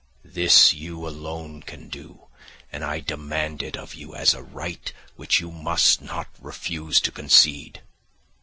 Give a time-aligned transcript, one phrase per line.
[0.25, 2.25] This you alone can do,
[2.71, 7.11] and I demand it of you as a right which you must not refuse to
[7.11, 7.83] concede."